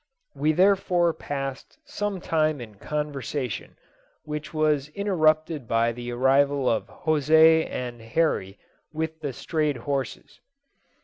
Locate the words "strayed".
9.31-9.77